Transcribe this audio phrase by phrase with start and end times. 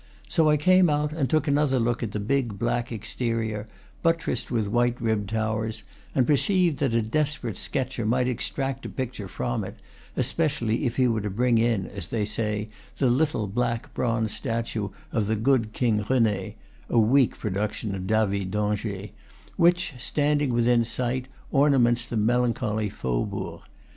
[0.27, 3.67] So I came out and took another look at the big, black ex terior,
[4.01, 5.83] buttressed with white ribbed towers,
[6.15, 9.75] and per ceived that a desperate sketcher might extract a picture from it,
[10.17, 14.89] especially if he were to bring in, as they say, the little black bronze statue
[15.11, 16.55] of the good King Rene
[16.89, 19.09] (a weak production of David d'Angers),
[19.55, 23.61] which, standing within sight, ornaments the melancholy faubourg.